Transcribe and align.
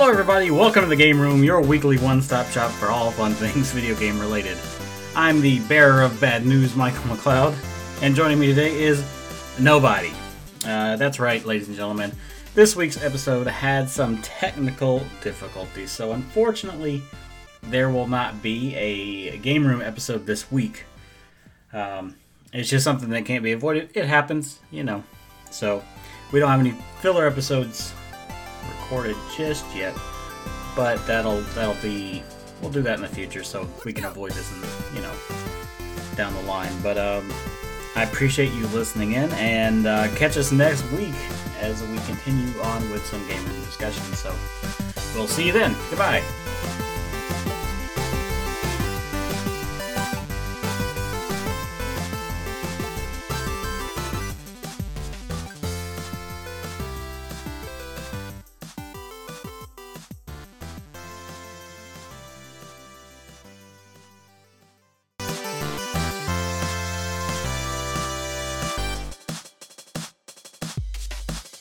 Hello, 0.00 0.12
everybody. 0.12 0.52
Welcome 0.52 0.84
to 0.84 0.88
the 0.88 0.94
Game 0.94 1.20
Room, 1.20 1.42
your 1.42 1.60
weekly 1.60 1.98
one-stop 1.98 2.46
shop 2.50 2.70
for 2.70 2.86
all 2.86 3.10
fun 3.10 3.32
things 3.32 3.72
video 3.72 3.96
game 3.96 4.20
related. 4.20 4.56
I'm 5.16 5.40
the 5.40 5.58
bearer 5.66 6.02
of 6.02 6.20
bad 6.20 6.46
news, 6.46 6.76
Michael 6.76 7.02
McLeod, 7.02 7.56
and 8.00 8.14
joining 8.14 8.38
me 8.38 8.46
today 8.46 8.80
is 8.80 9.04
nobody. 9.58 10.12
Uh, 10.64 10.94
that's 10.94 11.18
right, 11.18 11.44
ladies 11.44 11.66
and 11.66 11.76
gentlemen. 11.76 12.12
This 12.54 12.76
week's 12.76 13.02
episode 13.02 13.48
had 13.48 13.90
some 13.90 14.22
technical 14.22 15.02
difficulties, 15.20 15.90
so 15.90 16.12
unfortunately, 16.12 17.02
there 17.64 17.90
will 17.90 18.06
not 18.06 18.40
be 18.40 18.76
a 18.76 19.36
Game 19.38 19.66
Room 19.66 19.82
episode 19.82 20.26
this 20.26 20.48
week. 20.52 20.84
Um, 21.72 22.14
it's 22.52 22.70
just 22.70 22.84
something 22.84 23.10
that 23.10 23.24
can't 23.24 23.42
be 23.42 23.50
avoided. 23.50 23.90
It 23.94 24.04
happens, 24.04 24.60
you 24.70 24.84
know. 24.84 25.02
So 25.50 25.82
we 26.30 26.38
don't 26.38 26.50
have 26.50 26.60
any 26.60 26.76
filler 27.00 27.26
episodes 27.26 27.92
recorded 28.68 29.16
just 29.36 29.64
yet, 29.74 29.96
but 30.76 31.04
that'll 31.06 31.40
that'll 31.54 31.80
be 31.82 32.22
we'll 32.60 32.70
do 32.70 32.82
that 32.82 32.96
in 32.96 33.02
the 33.02 33.08
future 33.08 33.42
so 33.42 33.68
we 33.84 33.92
can 33.92 34.04
avoid 34.04 34.32
this 34.32 34.52
in 34.52 34.96
you 34.96 35.02
know 35.02 35.14
down 36.16 36.34
the 36.34 36.42
line. 36.42 36.72
But 36.82 36.98
um, 36.98 37.32
I 37.94 38.04
appreciate 38.04 38.52
you 38.52 38.66
listening 38.68 39.12
in 39.12 39.30
and 39.32 39.86
uh, 39.86 40.08
catch 40.14 40.36
us 40.36 40.52
next 40.52 40.88
week 40.92 41.14
as 41.60 41.82
we 41.88 41.98
continue 42.06 42.60
on 42.60 42.88
with 42.90 43.04
some 43.06 43.26
game 43.28 43.44
room 43.44 43.64
discussions. 43.64 44.18
So 44.18 44.34
we'll 45.14 45.28
see 45.28 45.46
you 45.46 45.52
then. 45.52 45.74
Goodbye. 45.90 46.22